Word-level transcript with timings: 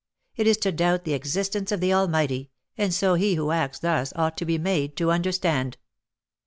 it 0.35 0.47
is 0.47 0.57
to 0.57 0.71
doubt 0.71 1.03
the 1.03 1.13
existence 1.13 1.71
of 1.71 1.79
the 1.79 1.93
Almighty; 1.93 2.49
and 2.75 2.91
so, 2.91 3.13
he 3.13 3.35
who 3.35 3.51
acts 3.51 3.77
thus 3.77 4.11
ought 4.15 4.35
to 4.35 4.45
be 4.45 4.57
made 4.57 4.97
to 4.97 5.11
understand." 5.11 5.77